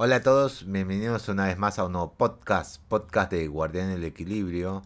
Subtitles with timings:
[0.00, 4.04] Hola a todos, bienvenidos una vez más a un nuevo podcast, podcast de Guardián del
[4.04, 4.84] Equilibrio,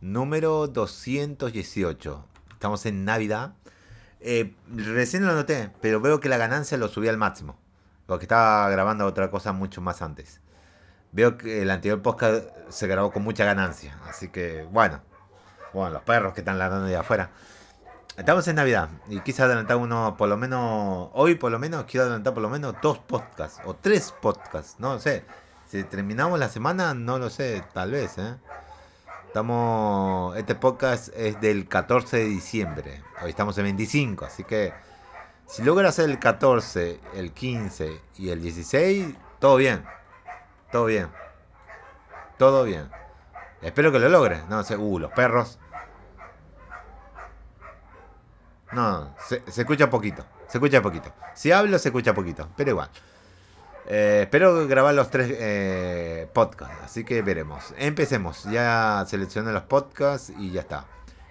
[0.00, 2.24] número 218.
[2.52, 3.54] Estamos en Navidad.
[4.20, 7.56] Eh, recién lo noté, pero veo que la ganancia lo subí al máximo,
[8.06, 10.40] porque estaba grabando otra cosa mucho más antes.
[11.10, 15.00] Veo que el anterior podcast se grabó con mucha ganancia, así que bueno,
[15.72, 17.32] bueno, los perros que están ladrando de afuera.
[18.14, 22.04] Estamos en Navidad y quise adelantar uno, por lo menos, hoy por lo menos, quiero
[22.04, 25.24] adelantar por lo menos dos podcasts o tres podcasts, no sé.
[25.66, 28.36] Si terminamos la semana, no lo sé, tal vez, ¿eh?
[29.28, 34.74] Estamos, este podcast es del 14 de diciembre, hoy estamos en 25, así que
[35.46, 39.86] si logro hacer el 14, el 15 y el 16, todo bien,
[40.70, 41.08] todo bien,
[42.36, 42.90] todo bien.
[43.62, 45.58] Espero que lo logre, no sé, uh, los perros.
[48.72, 50.24] No, se, escucha poquito.
[50.48, 51.12] Se escucha poquito.
[51.34, 52.48] Si hablo, se escucha poquito.
[52.56, 52.90] Pero igual.
[53.86, 56.78] Eh, espero grabar los tres eh, podcasts.
[56.84, 57.74] Así que veremos.
[57.76, 58.44] Empecemos.
[58.44, 60.86] Ya seleccioné los podcasts y ya está.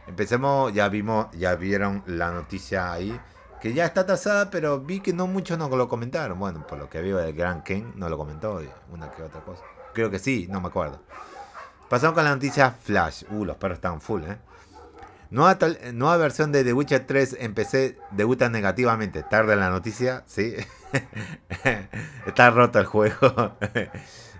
[0.07, 0.73] Empecemos.
[0.73, 3.19] Ya vimos, ya vieron la noticia ahí.
[3.59, 6.39] Que ya está tasada, pero vi que no muchos no lo comentaron.
[6.39, 8.61] Bueno, por lo que veo el Gran Ken no lo comentó.
[8.91, 9.63] Una que otra cosa.
[9.93, 10.99] Creo que sí, no me acuerdo.
[11.89, 13.25] Pasamos con la noticia Flash.
[13.29, 14.37] Uh, los perros están full, eh.
[15.31, 15.57] Nueva,
[15.93, 19.23] nueva versión de The Witcher 3 en PC debuta negativamente.
[19.23, 20.55] Tarde la noticia, sí.
[22.25, 23.57] Está roto el juego.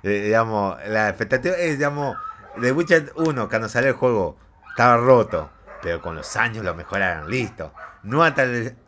[0.04, 2.18] Eh, digamos, la expectativa es, digamos,
[2.60, 4.36] The Witcher 1, cuando salió el juego,
[4.72, 5.52] estaba roto.
[5.84, 7.72] Pero con los años lo mejoraron, listo.
[8.02, 8.34] Nueva,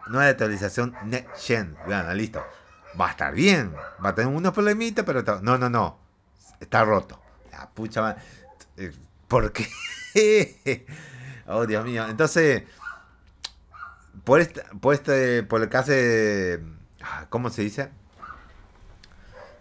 [0.08, 2.44] nueva actualización Next Gen, bueno, listo.
[3.00, 3.76] Va a estar bien.
[4.04, 6.00] Va a tener unos problemitas, pero no, no, no.
[6.60, 7.22] Está roto.
[7.52, 8.18] La pucha
[8.78, 8.92] eh,
[9.28, 9.68] ¿Por qué?
[11.48, 12.08] Oh, Dios mío.
[12.08, 12.64] Entonces,
[14.24, 16.64] por este, por este, por el caso de,
[17.02, 17.90] ah, ¿cómo se dice?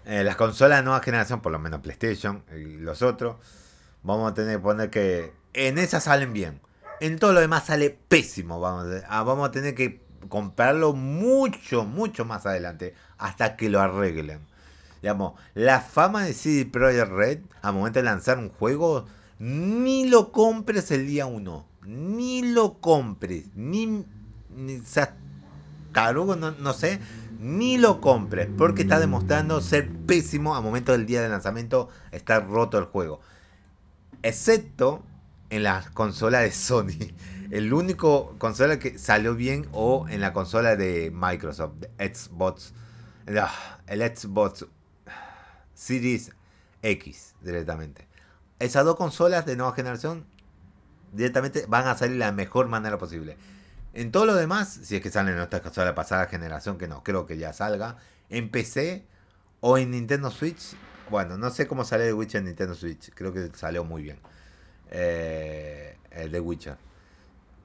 [0.04, 3.36] Eh, las consolas de nueva generación, por lo menos PlayStation y los otros,
[4.02, 6.60] vamos a tener que poner que en esas salen bien.
[7.00, 8.60] En todo lo demás sale pésimo.
[8.60, 13.80] Vamos a, ah, vamos a tener que comprarlo mucho, mucho más adelante, hasta que lo
[13.80, 14.40] arreglen.
[15.02, 19.06] Digamos, la fama de CD Projekt Red, al momento de lanzar un juego,
[19.40, 24.04] ni lo compres el día 1 ni lo compres, ni,
[24.50, 24.82] ni
[25.92, 27.00] tarugo, no, no sé,
[27.38, 32.40] ni lo compres, porque está demostrando ser pésimo a momento del día de lanzamiento, está
[32.40, 33.20] roto el juego.
[34.22, 35.02] Excepto
[35.50, 37.12] en la consola de Sony.
[37.50, 42.72] El único consola que salió bien o en la consola de Microsoft, Xbox,
[43.26, 44.64] el Xbox
[45.74, 46.32] Series
[46.80, 48.08] X directamente.
[48.58, 50.24] Esas dos consolas de nueva generación
[51.12, 53.36] directamente van a salir de la mejor manera posible.
[53.94, 56.88] En todo lo demás, si es que salen en esta de la pasada generación, que
[56.88, 57.98] no creo que ya salga,
[58.30, 59.04] en PC
[59.60, 60.74] o en Nintendo Switch,
[61.10, 64.18] bueno, no sé cómo sale The Witcher en Nintendo Switch, creo que salió muy bien.
[64.90, 66.76] Eh, el The Witcher.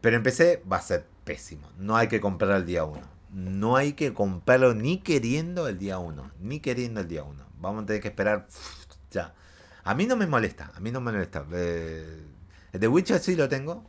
[0.01, 3.17] Pero en PC va a ser pésimo, no hay que comprarlo el día 1.
[3.29, 7.45] No hay que comprarlo ni queriendo el día 1, ni queriendo el día 1.
[7.59, 8.47] Vamos a tener que esperar
[9.11, 9.33] ya.
[9.83, 11.45] A mí no me molesta, a mí no me molesta.
[11.53, 12.23] Eh,
[12.72, 13.85] The Witcher sí lo tengo.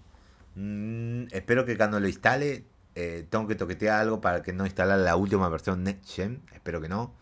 [0.54, 4.98] Mm, espero que cuando lo instale eh, tengo que toquetear algo para que no instalar
[4.98, 6.42] la última versión Next Gen.
[6.52, 7.14] Espero que no.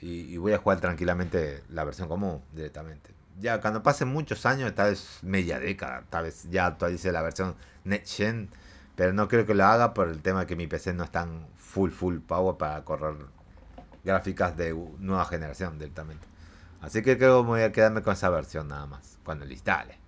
[0.00, 3.10] Y, voy a jugar tranquilamente la versión común directamente.
[3.40, 7.54] Ya cuando pasen muchos años, tal vez media década, tal vez ya actualice la versión
[7.84, 8.48] Next Gen.
[8.96, 11.46] Pero no creo que lo haga por el tema que mi PC no es tan
[11.56, 13.14] full, full power para correr
[14.04, 16.26] gráficas de nueva generación directamente.
[16.80, 19.98] Así que creo que voy a quedarme con esa versión nada más, cuando lo instale.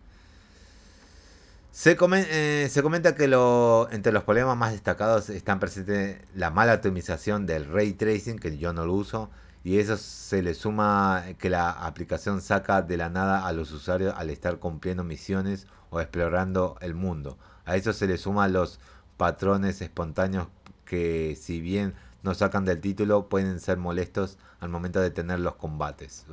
[1.73, 7.47] Se, eh, se, comenta que entre los problemas más destacados están presentes la mala optimización
[7.47, 9.31] del ray tracing, que yo no lo uso,
[9.63, 14.15] y eso se le suma que la aplicación saca de la nada a los usuarios
[14.17, 17.39] al estar cumpliendo misiones o explorando el mundo.
[17.65, 18.81] A eso se le suman los
[19.17, 20.49] patrones espontáneos
[20.85, 21.95] que si bien
[22.25, 26.27] no sacan del título pueden ser molestos al momento de tener los combates.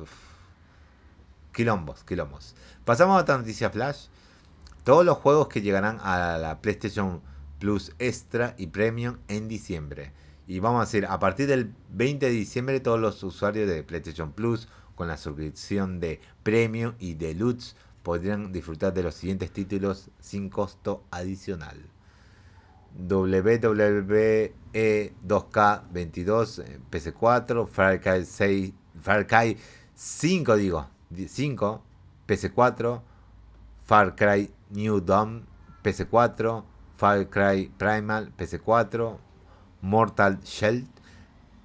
[1.52, 2.56] Quilombos, quilombos.
[2.84, 4.06] Pasamos a otra noticia flash
[4.88, 7.20] todos los juegos que llegarán a la PlayStation
[7.58, 10.14] Plus Extra y Premium en diciembre.
[10.46, 14.32] Y vamos a decir, a partir del 20 de diciembre todos los usuarios de PlayStation
[14.32, 20.48] Plus con la suscripción de Premium y Deluxe podrán disfrutar de los siguientes títulos sin
[20.48, 21.76] costo adicional.
[22.96, 29.54] WWE 2K22 PC4, Far Cry 6, Far Cry
[29.94, 31.82] 5 digo, 5
[32.26, 33.02] PC4,
[33.84, 35.46] Far Cry New Dawn
[35.82, 36.64] PC4,
[36.96, 39.16] Far Cry Primal PC4,
[39.82, 40.86] Mortal Shell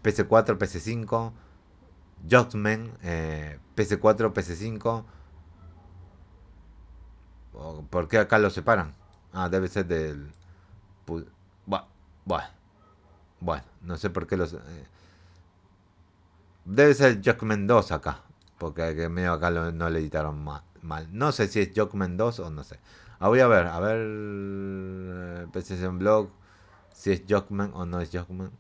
[0.04, 1.32] PC4, PC5,
[2.30, 5.06] Judgment, eh, PC4, PC5.
[7.90, 8.94] ¿Por qué acá lo separan?
[9.32, 10.30] Ah, debe ser del...
[11.66, 12.48] Bueno,
[13.40, 14.54] bueno, no sé por qué los...
[14.54, 14.60] Eh,
[16.66, 18.22] debe ser Judgment 2 acá.
[18.58, 20.44] Porque medio acá no le editaron
[20.84, 22.80] mal, No sé si es Judgment 2 o no sé.
[23.20, 23.98] Ah, voy a ver, a ver...
[24.02, 26.30] Eh, PlayStation Blog.
[26.94, 28.54] Si es Judgment o no es Judgment.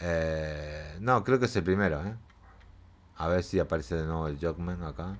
[0.00, 2.14] Eh, no, creo que es el primero, ¿eh?
[3.16, 5.18] A ver si aparece de nuevo el Jogman acá.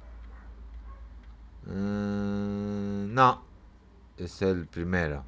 [1.67, 3.43] Mm, no,
[4.17, 5.25] es el primero.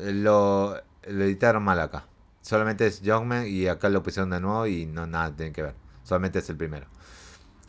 [0.00, 2.06] Eh, lo, editaron mal acá.
[2.42, 5.74] Solamente es Jogman y acá lo pusieron de nuevo y no nada tiene que ver.
[6.08, 6.86] Solamente es el primero.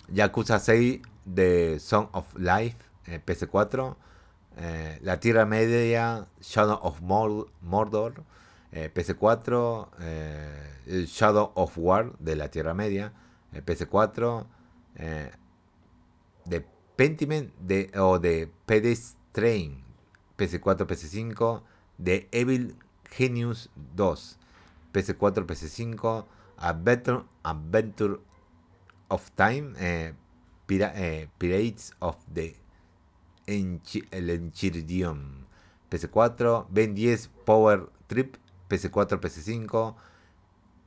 [0.08, 3.96] Yakuza 6 de Song of Life, eh, PC4.
[5.02, 8.24] la Tierra Media, Shadow of Mordor
[8.72, 13.12] eh, PC4, eh, Shadow of War de la Tierra Media,
[13.52, 14.46] eh, PC4,
[16.46, 16.66] de
[16.96, 19.84] Pentiment de, o de Pedestrain,
[20.38, 21.64] PC4, PC5,
[21.98, 22.76] de Evil
[23.10, 24.38] Genius 2,
[24.94, 26.26] PC4, PC5,
[26.58, 28.20] Adventure, Adventure
[29.10, 29.76] of Time,
[31.38, 32.56] Pirates of the
[33.48, 35.46] Ench Enchiridion,
[35.90, 38.38] PC4, Ben 10 Power Trip,
[38.70, 39.96] PC4, PC5,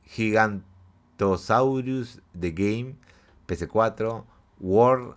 [0.07, 2.95] Gigantosaurus The Game,
[3.47, 4.23] PC4,
[4.59, 5.15] War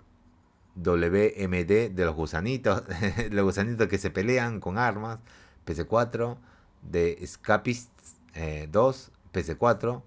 [0.74, 2.82] WMD de los gusanitos,
[3.30, 5.18] los gusanitos que se pelean con armas,
[5.64, 6.36] PC4,
[6.82, 8.16] de Escapists
[8.70, 10.02] 2, PC4.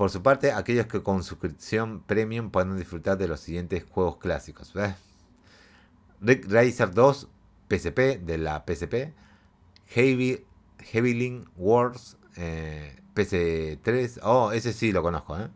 [0.00, 4.72] Por su parte, aquellos que con suscripción premium pueden disfrutar de los siguientes juegos clásicos.
[6.22, 7.28] Rick Racer 2,
[7.68, 9.12] PSP, de la PSP.
[9.88, 10.46] Heavy
[10.78, 14.20] Heavy Wars eh, PC3.
[14.22, 15.50] Oh, ese sí lo conozco, ¿eh?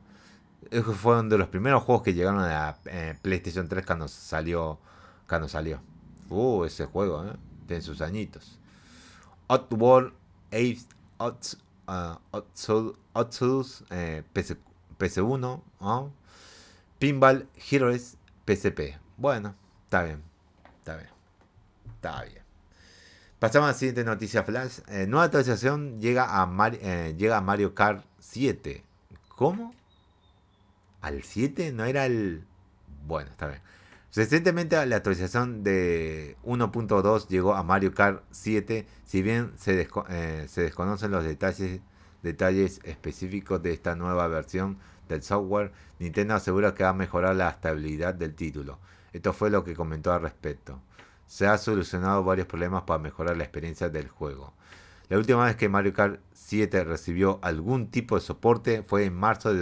[0.83, 4.79] fue uno de los primeros juegos que llegaron a eh, PlayStation 3 cuando salió.
[5.27, 5.81] Cuando salió.
[6.29, 7.33] Uh, ese juego, ¿eh?
[7.67, 8.59] Tiene sus añitos.
[9.47, 10.13] Oddworld
[11.87, 13.85] Oddsus
[14.33, 14.57] PC,
[14.99, 16.13] PC1.
[16.99, 18.17] Pinball Heroes
[18.47, 18.99] PSP.
[19.17, 19.55] Bueno,
[19.85, 20.23] está bien.
[20.79, 21.09] Está bien.
[21.97, 22.45] Está bien.
[23.39, 24.79] Pasamos a la siguiente noticia flash.
[24.89, 28.83] Eh, nueva actualización llega a, eh, llega a Mario Kart 7.
[29.29, 29.75] ¿Cómo?
[31.03, 31.73] ¿Al 7?
[31.73, 32.47] ¿No era el...?
[33.07, 33.61] Bueno, está bien.
[34.15, 38.87] Recientemente la actualización de 1.2 llegó a Mario Kart 7.
[39.05, 44.79] Si bien se, eh, desconocen los detalles, específicos de esta nueva versión
[45.09, 48.79] del software, Nintendo asegura que va a mejorar la estabilidad del título.
[49.13, 50.81] Esto fue lo que comentó al respecto
[51.27, 54.55] se ha solucionado varios problemas para mejorar la experiencia del juego.
[55.09, 59.53] La última vez que Mario Kart 7 recibió algún tipo de soporte fue en marzo
[59.53, 59.61] de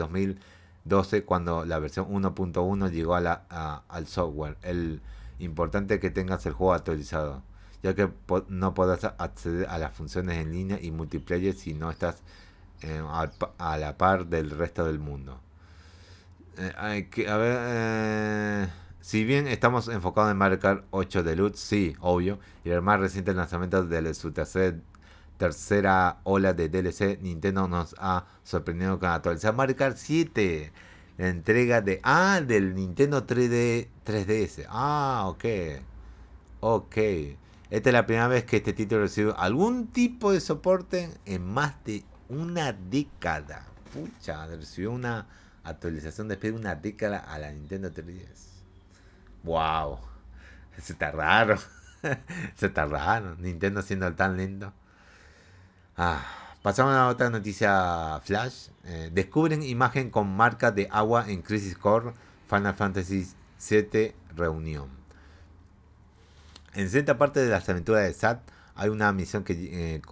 [0.84, 4.56] 2012 cuando la versión 1.1 llegó a la, al software.
[4.62, 5.00] El
[5.38, 7.42] importante es que tengas el juego actualizado,
[7.82, 8.10] ya que
[8.48, 12.22] no podrás acceder a las funciones en línea y multiplayer si no estás
[12.82, 13.02] eh,
[13.58, 15.40] a, la par del resto del mundo.
[16.58, 17.58] Eh, hay que, a ver...
[17.60, 18.68] Eh,
[19.02, 23.34] si bien estamos enfocados en Mario Kart 8 Deluxe, sí, obvio, y el más reciente
[23.34, 24.30] lanzamiento de su
[25.42, 30.70] tercera ola de DLC, Nintendo nos ha sorprendido con actualizar Mario Kart 7.
[31.18, 31.98] La entrega de.
[32.04, 34.66] Ah, del Nintendo 3D, 3DS.
[34.68, 35.44] Ah, ok.
[36.60, 36.96] Ok.
[37.70, 41.74] Esta es la primera vez que este título recibe algún tipo de soporte en más
[41.84, 43.66] de una década.
[43.92, 45.26] Pucha, recibió una
[45.64, 48.46] actualización después de una década a la Nintendo 3DS.
[49.42, 49.98] Wow.
[50.78, 51.58] Se raro.
[52.54, 53.34] Se raro.
[53.40, 54.72] Nintendo siendo tan lindo.
[55.96, 56.24] Ah,
[56.62, 58.68] pasamos a otra noticia flash.
[58.84, 62.12] Eh, descubren imagen con marca de agua en Crisis Core
[62.48, 63.28] Final Fantasy
[63.68, 64.88] VII Reunión.
[66.74, 68.40] En cierta parte de las aventuras de Sat
[68.74, 70.02] hay una misión que, eh,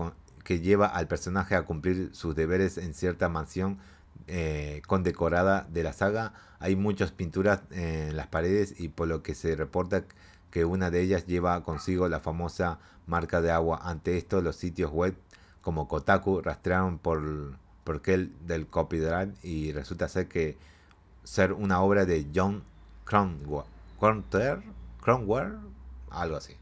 [0.45, 3.79] que lleva al personaje a cumplir sus deberes en cierta mansión
[4.27, 6.35] eh, condecorada de la saga.
[6.59, 10.05] Hay muchas pinturas en las paredes y por lo que se reporta
[10.51, 13.81] que una de ellas lleva consigo la famosa marca de agua.
[13.83, 15.17] Ante esto, los sitios web
[15.63, 20.57] como Kotaku rastrearon por, por qué del copyright y resulta ser que
[21.25, 22.63] ser una obra de John
[23.05, 23.65] Cromwell,
[26.11, 26.55] algo así,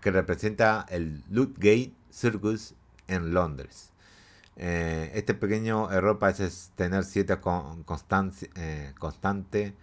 [0.00, 2.74] que representa el Ludgate Circus
[3.08, 3.90] en Londres.
[4.58, 7.40] Eh, este pequeño error parece tener cierta
[8.54, 9.74] eh, constante,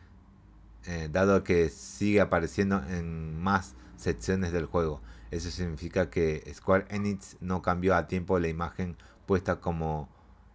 [0.85, 5.01] eh, dado que sigue apareciendo en más secciones del juego.
[5.33, 10.07] Eso significa que Square Enix no cambió a tiempo la imagen puesta como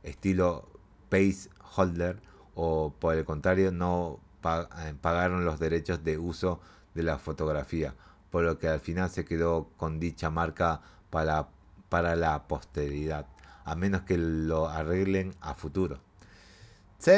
[0.05, 0.69] estilo
[1.09, 2.23] Pace Holder
[2.55, 6.61] o por el contrario no eh, pagaron los derechos de uso
[6.95, 7.97] de la fotografía,
[8.31, 10.81] por lo que al final se quedó con dicha marca
[11.11, 11.49] para,
[11.89, 13.27] para la posteridad,
[13.65, 15.99] a menos que lo arreglen a futuro.
[16.99, 17.11] Sí,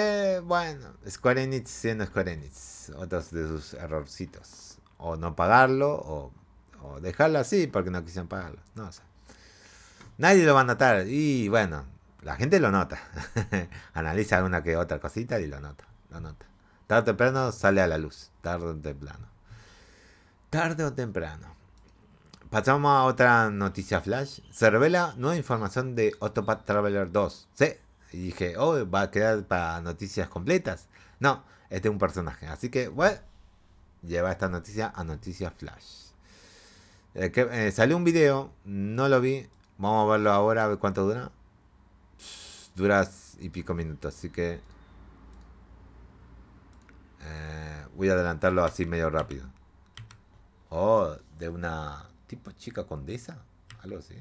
[0.45, 4.79] bueno, Square Enix siendo Square Enix, otros de sus errorcitos.
[4.97, 6.33] O no pagarlo, o,
[7.01, 8.61] dejarlo así porque no quisieron pagarlo.
[8.75, 9.03] No sé.
[10.19, 11.07] Nadie lo va a notar.
[11.07, 11.85] Y bueno,
[12.23, 13.01] la gente lo nota.
[13.95, 15.85] Analiza una que otra cosita y lo nota.
[16.11, 16.47] Lo nota.
[16.87, 18.31] Tarde o temprano sale a la luz.
[18.43, 19.27] Tarde o temprano.
[20.51, 21.55] Tarde o temprano.
[22.51, 24.41] Pasamos a otra noticia flash.
[24.51, 27.49] Se revela nueva información de Autopath Traveler 2.
[27.55, 27.75] Sí,
[28.13, 30.89] y dije, oh, va a quedar para noticias completas.
[31.21, 32.49] No, este es un personaje.
[32.49, 33.19] Así que, bueno,
[34.03, 36.10] lleva esta noticia a noticias flash.
[37.15, 39.49] Eh, que, eh, salió un video, no lo vi.
[39.79, 41.31] Vamos a verlo ahora, a ver cuánto dura.
[42.75, 44.61] Dura y pico minutos, así que
[47.23, 49.47] eh, voy a adelantarlo así medio rápido.
[50.69, 53.43] Oh, de una tipo chica condesa,
[53.83, 54.15] algo así.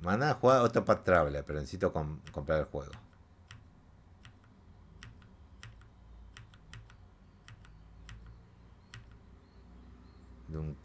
[0.00, 2.92] Me van a jugar otro Path Traveler, pero necesito comprar el juego.
[10.48, 10.76] ¿De un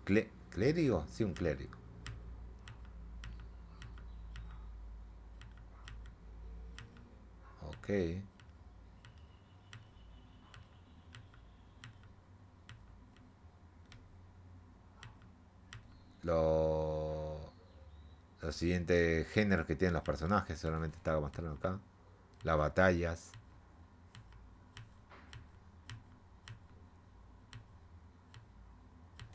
[0.50, 1.06] clérigo?
[1.10, 1.78] Sí, un clérigo.
[7.62, 7.90] Ok.
[16.24, 17.40] Lo
[18.42, 21.80] los siguientes géneros que tienen los personajes, solamente estaba mostrando acá.
[22.44, 23.32] Las batallas.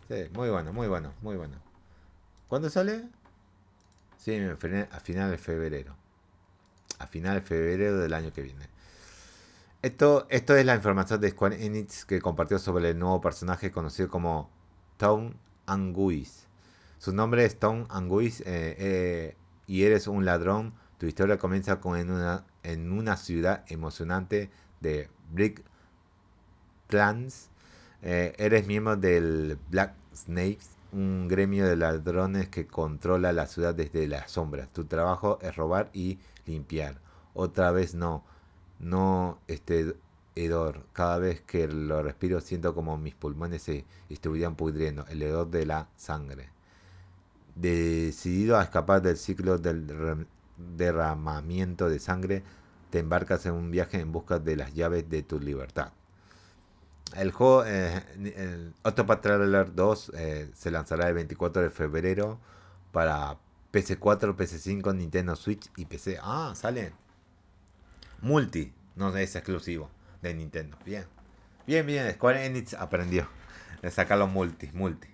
[0.09, 1.57] Muy bueno, muy bueno, muy bueno.
[2.49, 3.05] ¿Cuándo sale?
[4.17, 5.95] Sí, a final de febrero.
[6.99, 8.69] A final de febrero del año que viene.
[9.83, 14.09] Esto, esto es la información de Square Enix que compartió sobre el nuevo personaje conocido
[14.09, 14.51] como
[14.97, 15.37] Town
[15.67, 16.47] Anguis.
[16.99, 19.37] Su nombre es Tom Anguis eh, eh,
[19.67, 20.73] y eres un ladrón.
[20.99, 24.51] Tu historia comienza con en una, en una ciudad emocionante
[24.81, 25.63] de Brick
[26.89, 27.51] Clans.
[28.03, 34.07] Eh, eres miembro del Black Snakes, un gremio de ladrones que controla la ciudad desde
[34.09, 34.73] las sombras.
[34.73, 37.01] Tu trabajo es robar y limpiar.
[37.35, 38.25] Otra vez no,
[38.79, 39.97] no este
[40.35, 40.87] hedor.
[40.93, 45.07] Cada vez que lo respiro siento como mis pulmones se estuvieran pudriendo.
[45.09, 46.51] El hedor de la sangre
[47.61, 50.27] decidido a escapar del ciclo del
[50.57, 52.43] derramamiento de sangre,
[52.91, 55.93] te embarcas en un viaje en busca de las llaves de tu libertad.
[57.17, 58.03] El juego, eh,
[58.37, 62.39] el Octopath Traveler 2, eh, se lanzará el 24 de febrero
[62.93, 63.39] para
[63.73, 66.19] PC4, PC5, Nintendo Switch y PC.
[66.23, 66.93] Ah, sale
[68.21, 69.91] multi, no es exclusivo
[70.23, 70.77] de Nintendo.
[70.85, 71.07] Bien,
[71.67, 72.13] bien, bien.
[72.13, 73.29] Square Enix aprendió
[73.83, 75.09] de sacar los multi, multi.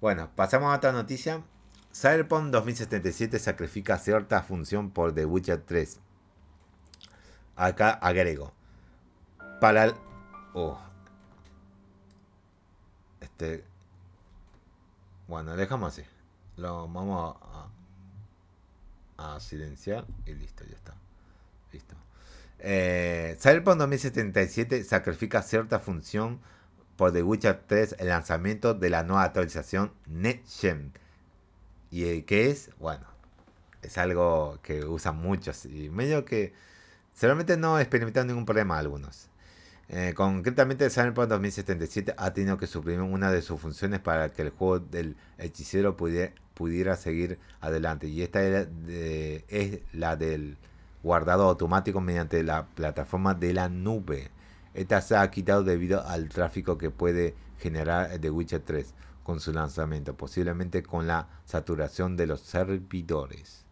[0.00, 1.42] Bueno, pasamos a otra noticia.
[1.92, 6.00] Cyberpunk 2077 sacrifica cierta función por The Witcher 3.
[7.56, 8.52] Acá agrego.
[9.60, 9.94] Para el...
[10.54, 10.89] Oh.
[13.40, 13.64] Este...
[15.26, 16.02] Bueno, dejamos así.
[16.58, 17.36] Lo vamos
[19.16, 20.94] a, silenciar y listo, ya está.
[21.72, 21.94] Listo.
[22.58, 26.40] Eh, Cyberpunk 2077 sacrifica cierta función
[26.96, 30.92] por The Witcher 3 el lanzamiento de la nueva actualización NetGen.
[31.90, 32.70] ¿Y eh, qué es?
[32.78, 33.06] Bueno,
[33.80, 36.52] es algo que usan muchos y medio que
[37.14, 39.29] seguramente no experimentan ningún problema algunos.
[39.92, 44.50] Eh, concretamente, Cyberpunk 2077 ha tenido que suprimir una de sus funciones para que el
[44.50, 48.06] juego del hechicero pudiera, pudiera seguir adelante.
[48.06, 50.58] Y esta es la del
[51.02, 54.30] guardado automático mediante la plataforma de la nube.
[54.74, 58.94] Esta se ha quitado debido al tráfico que puede generar The Witcher 3
[59.24, 63.64] con su lanzamiento, posiblemente con la saturación de los servidores.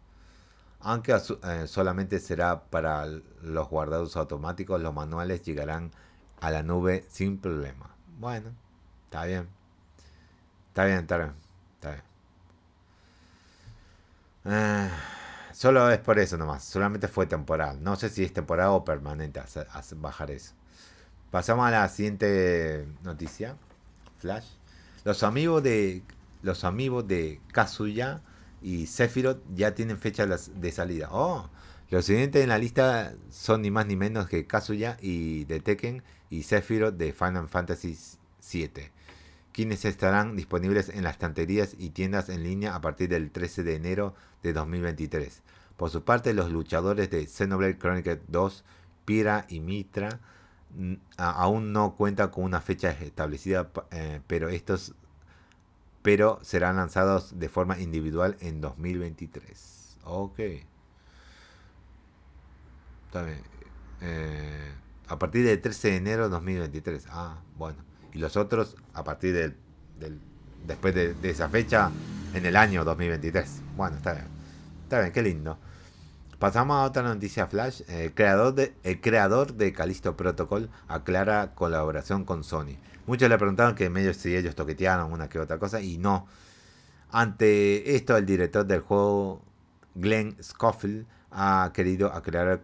[0.81, 6.08] Aunque eh, solamente será para los guardados automáticos, los manuales llegarán a
[6.50, 7.90] la nube sin problema.
[8.18, 8.50] Bueno,
[9.04, 9.49] está bien.
[10.68, 11.33] Está bien, está bien.
[11.75, 12.02] Está bien.
[14.45, 14.90] Eh,
[15.52, 16.64] solo es por eso nomás.
[16.64, 17.83] Solamente fue temporal.
[17.83, 19.40] No sé si es temporal o permanente
[19.97, 20.52] bajar eso.
[21.30, 23.57] Pasamos a la siguiente noticia.
[24.18, 24.47] Flash.
[25.04, 26.02] Los amigos de
[26.42, 28.21] los amigos de Kazuya
[28.62, 31.09] y Sephiroth ya tienen fecha de salida.
[31.11, 31.49] Oh,
[31.90, 36.02] los siguientes en la lista son ni más ni menos que Kazuya y de Tekken
[36.30, 37.97] y Sephiroth de Final Fantasy
[38.52, 38.90] VII,
[39.52, 43.75] quienes estarán disponibles en las estanterías y tiendas en línea a partir del 13 de
[43.75, 45.42] enero de 2023.
[45.76, 48.64] Por su parte, los luchadores de Xenoblade Chronicles 2,
[49.04, 50.21] Pira y Mitra,
[51.16, 54.95] aún no cuentan con una fecha establecida, eh, pero estos
[56.02, 59.99] pero serán lanzados de forma individual en 2023.
[60.04, 60.40] Ok.
[64.00, 64.73] Eh,
[65.09, 67.07] a partir del 13 de enero de 2023.
[67.11, 67.79] Ah, bueno.
[68.12, 70.21] Y los otros a partir del,
[70.67, 71.91] después de, esa fecha
[72.35, 73.62] en el año 2023.
[73.77, 74.27] Bueno, está bien.
[74.85, 75.59] Está bien, qué lindo.
[76.38, 77.83] Pasamos a otra noticia flash.
[77.88, 82.77] El creador de, el creador de Callisto Protocol aclara colaboración con Sony.
[83.07, 86.27] Muchos le preguntaron que medio si ellos toquetearon una que otra cosa y no.
[87.11, 89.43] Ante esto, el director del juego,
[89.95, 92.61] Glenn Scofield, ha querido aclarar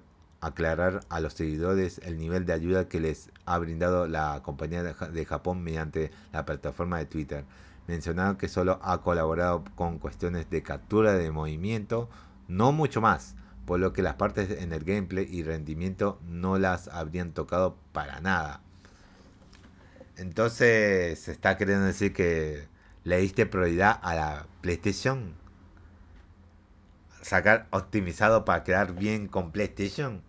[0.46, 5.24] aclarar a los seguidores el nivel de ayuda que les ha brindado la compañía de
[5.24, 7.44] Japón mediante la plataforma de Twitter.
[7.86, 12.08] Mencionaron que solo ha colaborado con cuestiones de captura de movimiento,
[12.48, 13.34] no mucho más,
[13.66, 18.20] por lo que las partes en el gameplay y rendimiento no las habrían tocado para
[18.20, 18.60] nada.
[20.16, 22.68] Entonces se está queriendo decir que
[23.02, 25.34] le diste prioridad a la PlayStation.
[27.20, 30.22] Sacar optimizado para quedar bien con PlayStation.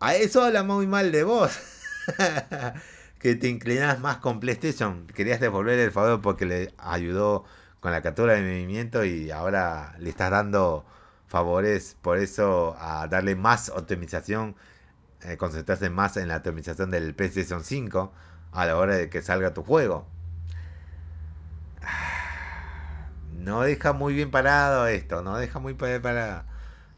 [0.00, 1.58] A eso habla muy mal de vos.
[3.18, 5.06] que te inclinas más con PlayStation.
[5.08, 7.44] Querías devolver el favor porque le ayudó
[7.80, 10.84] con la captura de movimiento y ahora le estás dando
[11.26, 14.54] favores por eso a darle más optimización,
[15.22, 18.12] eh, concentrarse más en la optimización del PlayStation 5
[18.52, 20.06] a la hora de que salga tu juego.
[23.38, 26.44] No deja muy bien parado esto, no deja muy bien parado.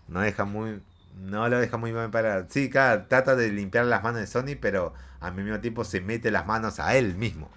[0.09, 0.83] No deja muy
[1.17, 2.47] no lo deja muy bien parado.
[2.49, 6.31] Sí, claro, trata de limpiar las manos de Sony, pero al mismo tiempo se mete
[6.31, 7.51] las manos a él mismo.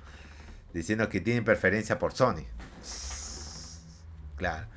[0.73, 2.45] Diciendo que tiene preferencia por Sony.
[4.35, 4.67] Claro.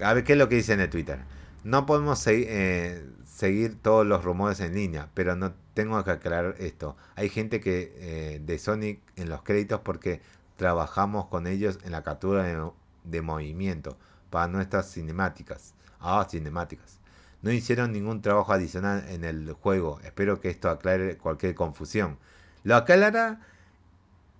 [0.00, 1.20] A ver qué es lo que dice en el Twitter.
[1.64, 6.96] No podemos eh, seguir todos los rumores en línea, pero no tengo que aclarar esto.
[7.14, 10.20] Hay gente que eh, de Sony en los créditos porque
[10.56, 12.70] trabajamos con ellos en la captura de,
[13.04, 13.96] de movimiento
[14.30, 15.74] para nuestras cinemáticas.
[16.00, 17.01] Ah, cinemáticas.
[17.42, 20.00] No hicieron ningún trabajo adicional en el juego.
[20.04, 22.18] Espero que esto aclare cualquier confusión.
[22.62, 23.40] Lo aclara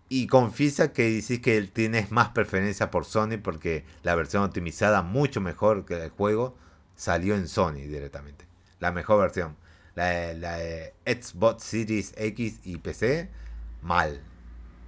[0.08, 5.40] y confiesa que dices que tienes más preferencia por Sony porque la versión optimizada mucho
[5.40, 6.56] mejor que el juego
[6.94, 8.46] salió en Sony directamente.
[8.78, 9.56] La mejor versión.
[9.94, 13.30] La, de Xbox Series X y PC,
[13.80, 14.22] mal.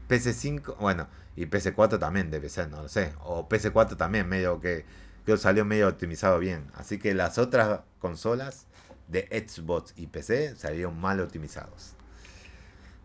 [0.09, 3.13] PC5, bueno, y PC4 también debe ser, no lo sé.
[3.25, 4.85] O PC4 también, medio que
[5.25, 6.71] que salió medio optimizado bien.
[6.75, 8.67] Así que las otras consolas
[9.09, 11.93] de Xbox y PC salieron mal optimizados.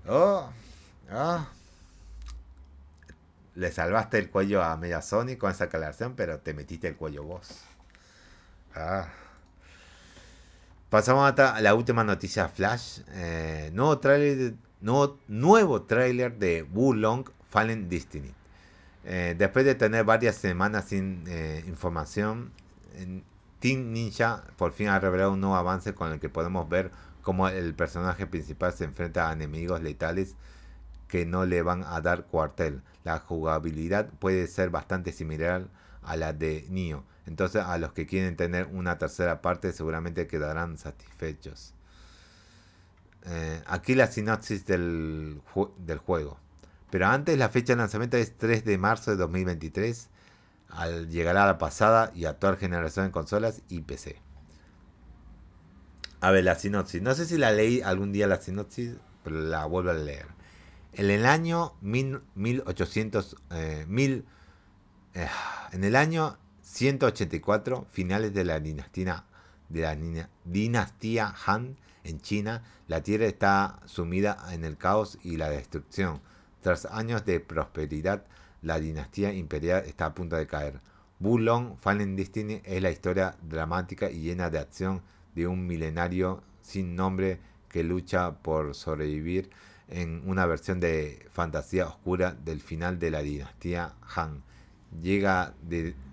[0.07, 0.49] Oh,
[1.11, 1.47] oh.
[3.55, 7.23] Le salvaste el cuello a Media Sony con esa aclaración, pero te metiste el cuello
[7.23, 7.49] vos.
[8.75, 9.09] Ah.
[10.89, 13.01] Pasamos a la última noticia flash.
[13.09, 18.33] Eh, nuevo, trailer nuevo, nuevo trailer de Wulong Fallen Destiny.
[19.05, 22.51] Eh, después de tener varias semanas sin eh, información,
[23.59, 27.47] Team Ninja por fin ha revelado un nuevo avance con el que podemos ver cómo
[27.47, 30.35] el personaje principal se enfrenta a enemigos letales
[31.07, 32.81] que no le van a dar cuartel.
[33.03, 35.67] La jugabilidad puede ser bastante similar
[36.03, 37.03] a la de Nioh.
[37.25, 41.73] Entonces a los que quieren tener una tercera parte seguramente quedarán satisfechos.
[43.25, 45.41] Eh, aquí la sinopsis del,
[45.77, 46.39] del juego.
[46.89, 50.09] Pero antes la fecha de lanzamiento es 3 de marzo de 2023,
[50.69, 54.21] al llegar a la pasada y actual generación de consolas y PC.
[56.21, 57.01] A ver, la sinopsis.
[57.01, 60.27] No sé si la leí algún día la sinopsis, pero la vuelvo a leer.
[60.93, 63.85] En el año 1800, eh,
[65.13, 65.27] eh,
[65.71, 69.23] en el año 184, finales de la dinastía,
[69.69, 69.97] de la
[70.43, 76.21] dinastía Han en China, la Tierra está sumida en el caos y la destrucción
[76.61, 78.25] tras años de prosperidad,
[78.61, 80.81] la dinastía imperial está a punto de caer.
[81.19, 85.01] Bulong Fallen Destiny es la historia dramática y llena de acción
[85.35, 89.49] de un milenario sin nombre que lucha por sobrevivir
[89.87, 94.43] en una versión de fantasía oscura del final de la dinastía Han.
[95.01, 95.53] Llega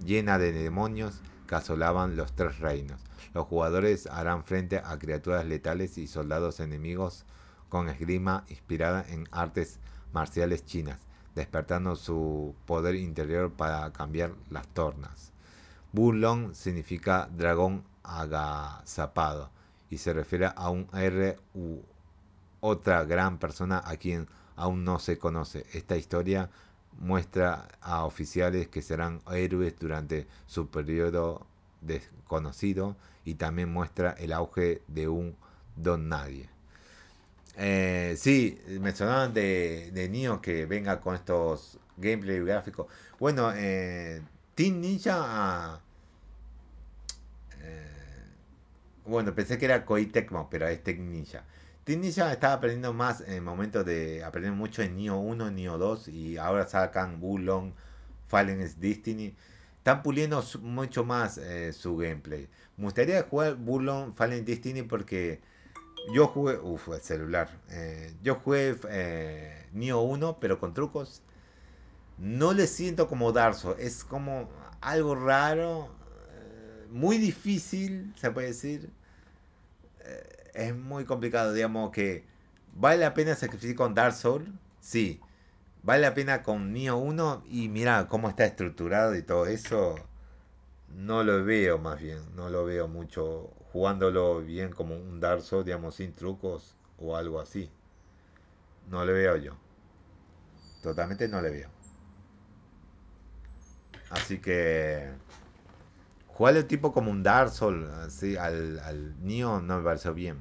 [0.04, 3.00] llena de demonios que asolaban los tres reinos.
[3.34, 7.24] Los jugadores harán frente a criaturas letales y soldados enemigos
[7.68, 9.78] con esgrima inspirada en artes
[10.16, 10.98] marciales chinas,
[11.34, 15.30] despertando su poder interior para cambiar las tornas.
[15.92, 19.50] Bulong significa dragón agazapado
[19.90, 21.80] y se refiere a un R u
[22.60, 24.26] otra gran persona a quien
[24.56, 25.66] aún no se conoce.
[25.74, 26.48] Esta historia
[26.98, 31.46] muestra a oficiales que serán héroes durante su periodo
[31.82, 35.36] desconocido y también muestra el auge de un
[35.76, 36.55] don nadie.
[37.56, 42.86] Eh, sí, me sonaban de, de Nio que venga con estos gameplay gráficos.
[43.18, 44.22] Bueno, eh,
[44.54, 45.80] Team Ninja.
[47.60, 47.86] Eh,
[49.04, 51.44] bueno, pensé que era Koei Tecmo, pero es Team Ninja.
[51.84, 56.08] Team Ninja estaba aprendiendo más en momentos de aprender mucho en Nioh 1, Nioh 2
[56.08, 57.72] y ahora sacan Bulong,
[58.28, 59.34] Fallen Destiny.
[59.78, 62.48] Están puliendo mucho más eh, su gameplay.
[62.76, 65.40] Me gustaría jugar Bulong, Fallen Destiny porque
[66.12, 67.48] yo jugué, uff, el celular.
[67.70, 71.22] Eh, yo jugué eh, 1, pero con trucos.
[72.18, 74.48] No le siento como Darso, es como
[74.80, 75.88] algo raro,
[76.32, 78.90] eh, muy difícil, se puede decir.
[80.00, 82.24] Eh, es muy complicado, digamos que
[82.74, 84.48] vale la pena sacrificar con Dark Souls,
[84.80, 85.20] sí.
[85.82, 89.96] Vale la pena con Nioh 1 y mira cómo está estructurado y todo eso.
[90.88, 95.66] No lo veo más bien, no lo veo mucho jugándolo bien como un Dark Souls,
[95.66, 97.70] digamos, sin trucos o algo así.
[98.88, 99.52] No le veo yo.
[100.82, 101.68] Totalmente no le veo.
[104.08, 105.10] Así que
[106.28, 110.40] jugarle tipo como un Dark Souls así, al, al Nioh no me pareció bien.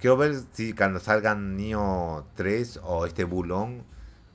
[0.00, 3.84] Quiero ver si cuando salgan Nioh 3 o este Bulón,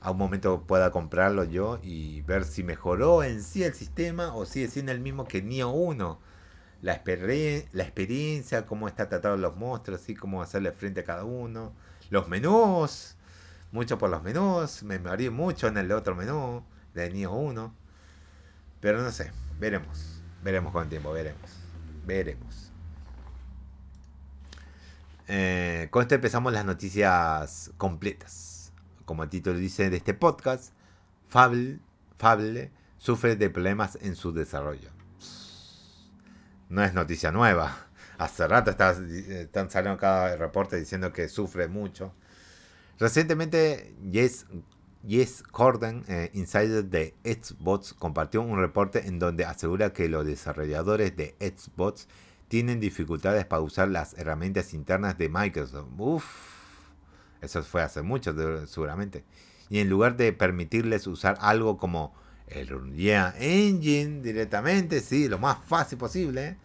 [0.00, 4.46] a un momento pueda comprarlo yo y ver si mejoró en sí el sistema o
[4.46, 6.27] sigue siendo el mismo que Nioh 1.
[6.80, 7.02] La,
[7.72, 11.72] la experiencia, cómo está tratado los monstruos, así cómo hacerle frente a cada uno.
[12.10, 13.16] Los menús,
[13.72, 16.62] mucho por los menús, me mareé mucho en el otro menú
[16.94, 17.74] de Nioh 1.
[18.80, 20.22] Pero no sé, veremos.
[20.42, 21.50] Veremos con tiempo, veremos.
[22.06, 22.72] Veremos.
[25.26, 28.72] Eh, con esto empezamos las noticias completas.
[29.04, 30.72] Como el título dice de este podcast,
[31.28, 31.80] Fable,
[32.18, 34.97] Fable sufre de problemas en su desarrollo.
[36.68, 37.86] No es noticia nueva.
[38.18, 42.12] Hace rato están saliendo cada reporte diciendo que sufre mucho.
[42.98, 44.46] Recientemente, Yes
[45.06, 51.16] Yes Corden, eh, insider de Xbox, compartió un reporte en donde asegura que los desarrolladores
[51.16, 52.08] de Xbox
[52.48, 55.88] tienen dificultades para usar las herramientas internas de Microsoft.
[55.96, 56.24] Uf,
[57.40, 58.34] eso fue hace mucho,
[58.66, 59.24] seguramente.
[59.70, 62.12] Y en lugar de permitirles usar algo como
[62.50, 66.56] el Unreal Engine directamente, sí, lo más fácil posible,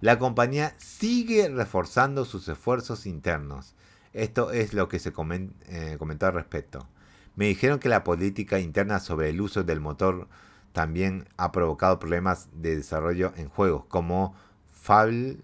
[0.00, 3.74] la compañía sigue reforzando sus esfuerzos internos.
[4.12, 6.88] Esto es lo que se eh, comentó al respecto.
[7.34, 10.28] Me dijeron que la política interna sobre el uso del motor
[10.72, 14.34] también ha provocado problemas de desarrollo en juegos como
[14.72, 15.38] Fable,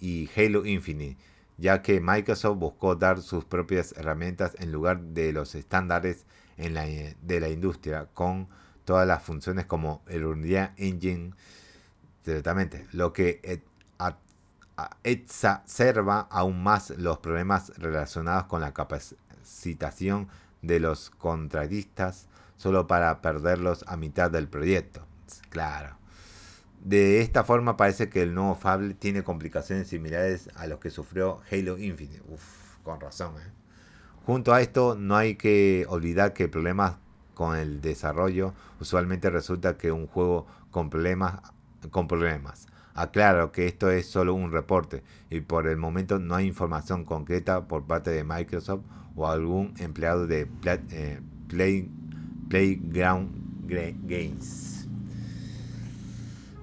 [0.00, 1.20] y Halo Infinite,
[1.58, 6.24] ya que Microsoft buscó dar sus propias herramientas en lugar de los estándares
[6.56, 8.48] de la industria, con
[8.84, 11.32] todas las funciones como el Unreal Engine
[12.24, 13.62] directamente, lo que
[15.02, 20.28] exacerba aún más los problemas relacionados con la capacitación
[20.62, 25.06] de los contratistas solo para perderlos a mitad del proyecto.
[25.50, 25.96] Claro.
[26.82, 31.40] De esta forma parece que el nuevo Fable tiene complicaciones similares a los que sufrió
[31.50, 32.22] Halo Infinite.
[32.28, 32.42] Uf,
[32.82, 33.34] con razón.
[33.36, 33.50] ¿eh?
[34.26, 36.96] Junto a esto no hay que olvidar que problemas
[37.34, 41.40] con el desarrollo usualmente resulta que un juego con problemas
[41.90, 42.66] con problemas.
[42.94, 47.66] Aclaro que esto es solo un reporte y por el momento no hay información concreta
[47.66, 48.82] por parte de Microsoft
[49.16, 50.48] o algún empleado de
[50.90, 51.90] eh, Play,
[52.48, 54.86] Playground Games.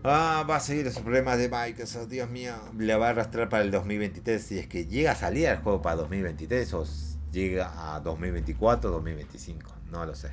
[0.04, 2.54] Ah, va a seguir esos problemas de Microsoft, Dios mío.
[2.78, 5.82] Le va a arrastrar para el 2023 si es que llega a salir el juego
[5.82, 6.86] para 2023 o
[7.32, 9.81] llega a 2024 o 2025.
[9.92, 10.32] No lo sé.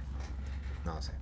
[0.84, 1.12] No lo sé.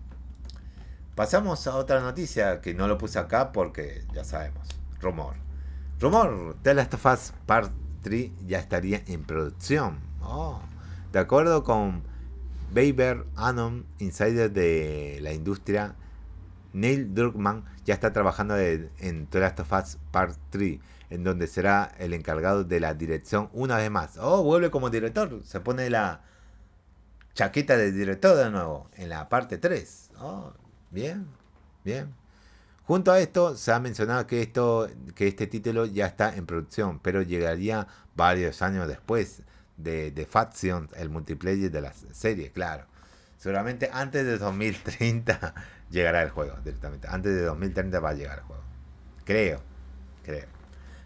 [1.14, 4.68] Pasamos a otra noticia que no lo puse acá porque ya sabemos.
[5.00, 5.36] Rumor.
[5.98, 6.56] Rumor.
[6.62, 7.72] The Last of Us Part
[8.02, 9.98] 3 ya estaría en producción.
[10.22, 10.60] Oh.
[11.12, 12.02] De acuerdo con
[12.74, 15.94] Baber Anon, insider de la industria,
[16.74, 21.94] Neil Druckmann ya está trabajando en The Last of Us Part 3, en donde será
[21.98, 24.18] el encargado de la dirección una vez más.
[24.18, 25.40] Oh, vuelve como director.
[25.44, 26.20] Se pone la
[27.36, 30.10] chaqueta de director de nuevo en la parte 3.
[30.18, 30.52] Oh,
[30.90, 31.26] bien,
[31.84, 32.14] bien.
[32.84, 36.98] Junto a esto, se ha mencionado que, esto, que este título ya está en producción,
[36.98, 39.42] pero llegaría varios años después
[39.76, 42.86] de, de Faction, el multiplayer de la serie, claro.
[43.36, 45.54] Seguramente antes de 2030
[45.90, 47.06] llegará el juego, directamente.
[47.10, 48.62] Antes de 2030 va a llegar el juego.
[49.24, 49.60] Creo,
[50.24, 50.46] creo.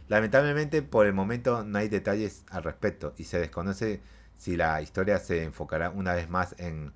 [0.06, 4.00] Lamentablemente, por el momento no hay detalles al respecto y se desconoce
[4.40, 6.94] si la historia se enfocará una vez más en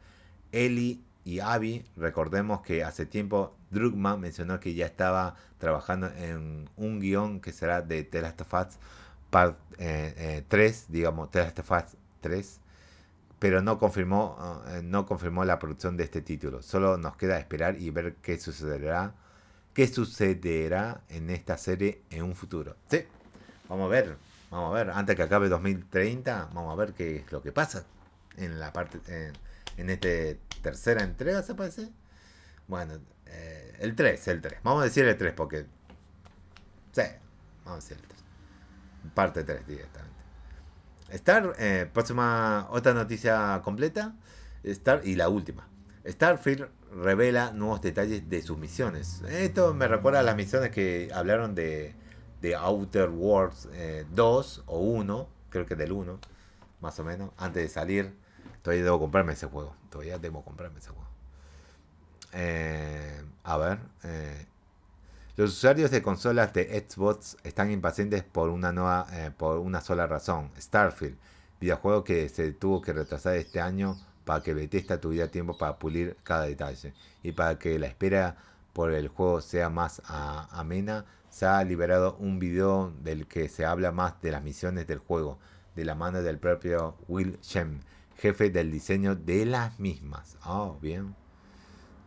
[0.51, 7.01] Ellie y Abby, recordemos que hace tiempo Drugman mencionó que ya estaba trabajando en un
[7.01, 8.79] guion que será de The Last of Us
[9.29, 12.61] Part 3, eh, eh, digamos, The Last of Us 3,
[13.39, 16.63] pero no confirmó, eh, no confirmó la producción de este título.
[16.63, 19.13] Solo nos queda esperar y ver qué sucederá,
[19.75, 22.75] qué sucederá en esta serie en un futuro.
[22.89, 23.01] Sí,
[23.69, 24.17] vamos a ver,
[24.55, 27.85] vamos a ver, antes que acabe 2030, vamos a ver qué es lo que pasa
[28.37, 29.01] en la parte,
[29.77, 30.09] en, esta
[30.63, 31.89] tercera entrega, ¿se parece?
[32.69, 34.61] Bueno, eh, el 3, el 3.
[34.63, 35.67] Vamos a decir el 3 porque...
[36.93, 37.03] Sí,
[37.65, 38.25] vamos a decir el 3.
[39.13, 40.15] Parte 3 directamente.
[41.11, 44.15] Star, eh, próxima, otra noticia completa.
[44.63, 45.69] Star y la última.
[46.07, 49.23] Starfield revela nuevos detalles de sus misiones.
[49.29, 51.95] Esto me recuerda a las misiones que hablaron de,
[52.45, 53.69] de Outer Worlds
[54.15, 56.19] 2 eh, o 1, creo que del 1,
[56.83, 58.15] más o menos, antes de salir.
[58.61, 59.75] Todavía debo comprarme ese juego.
[59.89, 61.09] Todavía debo comprarme ese juego.
[62.35, 63.79] Eh, a ver.
[64.03, 64.47] Eh,
[65.37, 70.07] los usuarios de consolas de Xbox están impacientes por una nueva, eh, por una sola
[70.07, 70.51] razón.
[70.59, 71.17] Starfield,
[71.61, 76.19] videojuego que se tuvo que retrasar este año para que Bethesda tuviera tiempo para pulir
[76.23, 78.37] cada detalle y para que la espera
[78.75, 80.03] por el juego sea más
[80.51, 84.99] amena, se ha liberado un video del que se habla más de las misiones del
[84.99, 85.41] juego,
[85.75, 87.81] de la mano del propio Will Shem,
[88.19, 90.37] jefe del diseño de las mismas.
[90.45, 91.17] Oh, bien.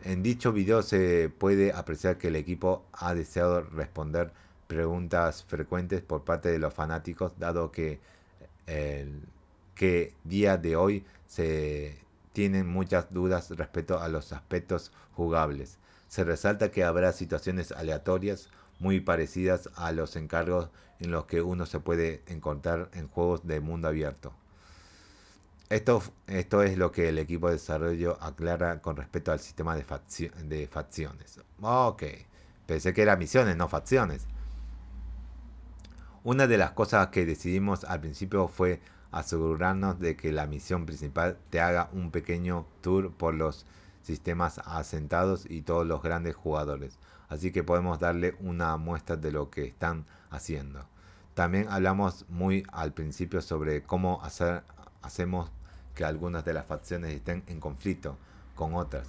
[0.06, 4.32] En dicho video se puede apreciar que el equipo ha deseado responder
[4.68, 8.00] preguntas frecuentes por parte de los fanáticos, dado que
[8.66, 9.24] el
[9.76, 12.00] que día de hoy se
[12.32, 15.80] tienen muchas dudas respecto a los aspectos jugables.
[16.08, 21.66] Se resalta que habrá situaciones aleatorias muy parecidas a los encargos en los que uno
[21.66, 24.34] se puede encontrar en juegos de mundo abierto.
[25.70, 29.84] Esto, esto es lo que el equipo de desarrollo aclara con respecto al sistema de,
[30.44, 31.40] de facciones.
[31.62, 32.04] Ok,
[32.66, 34.28] pensé que eran misiones, no facciones.
[36.24, 38.80] Una de las cosas que decidimos al principio fue
[39.12, 43.66] asegurarnos de que la misión principal te haga un pequeño tour por los
[44.02, 46.98] sistemas asentados y todos los grandes jugadores.
[47.30, 50.86] Así que podemos darle una muestra de lo que están haciendo.
[51.34, 54.22] También hablamos muy al principio sobre cómo
[55.02, 55.52] hacemos
[55.94, 58.18] que algunas de las facciones estén en conflicto
[58.56, 59.08] con otras.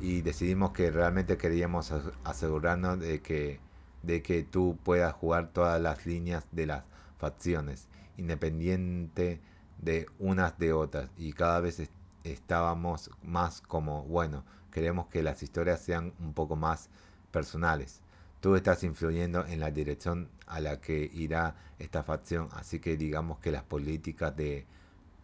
[0.00, 1.92] Y decidimos que realmente queríamos
[2.24, 3.60] asegurarnos de que,
[4.02, 6.84] de que tú puedas jugar todas las líneas de las
[7.18, 9.40] facciones, independiente
[9.78, 11.10] de unas de otras.
[11.16, 11.82] Y cada vez
[12.24, 16.88] estábamos más como, bueno, queremos que las historias sean un poco más
[17.34, 18.00] personales.
[18.40, 23.40] Tú estás influyendo en la dirección a la que irá esta facción, así que digamos
[23.40, 24.64] que las políticas de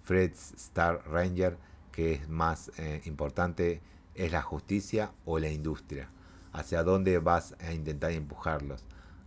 [0.03, 1.57] Fred Star Ranger,
[1.93, 3.81] que es más eh, importante,
[4.17, 6.09] es la justicia o la industria.
[6.53, 8.83] Hacia dónde vas a intentar empujarlos,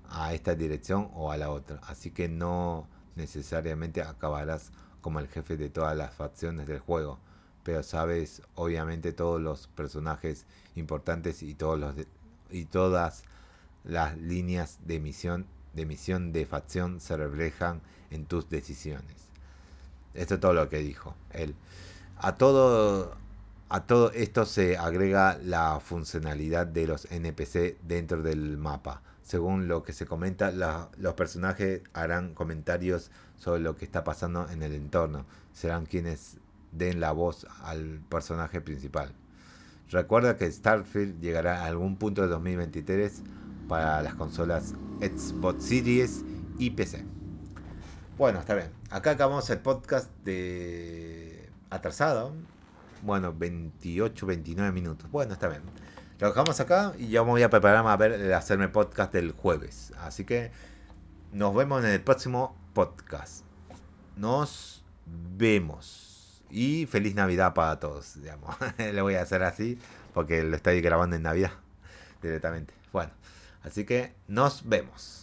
[0.10, 1.80] a esta dirección o a la otra.
[1.88, 7.18] Así que no necesariamente acabarás como el jefe de todas las facciones del juego,
[7.64, 11.96] pero sabes obviamente todos los personajes importantes y todos los
[12.54, 13.24] y todas
[13.84, 19.16] las líneas de misión de misión de facción se reflejan en tus decisiones.
[20.14, 21.56] Esto es todo lo que dijo él.
[22.18, 23.18] A todo,
[23.70, 29.02] a todo esto se agrega la funcionalidad de los NPC dentro del mapa.
[29.24, 34.62] Según lo que se comenta, los personajes harán comentarios sobre lo que está pasando en
[34.62, 35.26] el entorno.
[35.54, 36.38] Serán quienes
[36.72, 39.14] den la voz al personaje principal.
[39.94, 43.22] Recuerda que Starfield llegará a algún punto de 2023
[43.68, 46.26] para las consolas Xbox Series
[46.58, 47.06] y PC.
[48.18, 48.72] Bueno, está bien.
[48.90, 52.34] Acá acabamos el podcast de atrasado.
[53.04, 55.12] Bueno, 28, 29 minutos.
[55.12, 55.62] Bueno, está bien.
[56.18, 59.94] Lo dejamos acá y ya me voy a prepararme a hacerme podcast del jueves.
[60.00, 60.50] Así que
[61.32, 63.46] nos vemos en el próximo podcast.
[64.18, 66.03] Nos vemos.
[66.54, 68.22] Y feliz Navidad para todos.
[68.22, 68.56] Digamos.
[69.02, 69.80] voy a hacer así
[70.14, 71.52] porque lo estoy grabando en Navidad
[72.22, 72.74] directamente.
[72.92, 73.12] Bueno,
[73.64, 75.23] así que nos vemos.